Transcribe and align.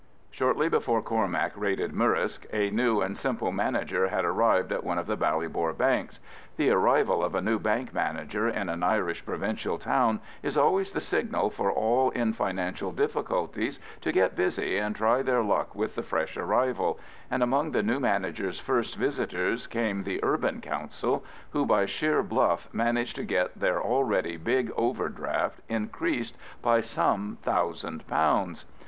Shortly 0.31 0.67
before 0.67 1.03
Cormac 1.03 1.51
raided 1.55 1.91
Murrisk, 1.93 2.47
a 2.51 2.71
new 2.71 3.01
and 3.01 3.15
simple 3.15 3.51
manager 3.51 4.07
had 4.07 4.25
arrived 4.25 4.71
at 4.71 4.83
one 4.83 4.97
of 4.97 5.05
the 5.05 5.15
Ballybor 5.15 5.77
banks. 5.77 6.19
The 6.57 6.71
arrival 6.71 7.23
of 7.23 7.35
a 7.35 7.41
new 7.43 7.59
bank 7.59 7.93
manager 7.93 8.49
in 8.49 8.67
an 8.67 8.81
Irish 8.81 9.23
provincial 9.23 9.77
town 9.77 10.19
is 10.41 10.57
always 10.57 10.91
the 10.91 10.99
signal 11.01 11.51
for 11.51 11.71
all 11.71 12.09
in 12.09 12.33
financial 12.33 12.91
difficulties 12.91 13.79
to 14.01 14.11
get 14.11 14.35
busy 14.35 14.79
and 14.79 14.95
try 14.95 15.21
their 15.21 15.43
luck 15.43 15.75
with 15.75 15.93
the 15.93 16.01
fresh 16.01 16.35
arrival, 16.35 16.99
and 17.29 17.43
amongst 17.43 17.73
the 17.73 17.83
new 17.83 17.99
manager's 17.99 18.57
first 18.57 18.95
visitors 18.95 19.67
came 19.67 20.01
the 20.01 20.19
Urban 20.23 20.61
Council, 20.61 21.23
who 21.51 21.63
by 21.63 21.85
sheer 21.85 22.23
bluff 22.23 22.67
managed 22.73 23.15
to 23.17 23.23
get 23.23 23.59
their 23.59 23.79
already 23.79 24.35
big 24.35 24.71
overdraft 24.75 25.59
increased 25.69 26.35
by 26.63 26.81
some 26.81 27.37
thousand 27.43 28.07
pounds. 28.07 28.65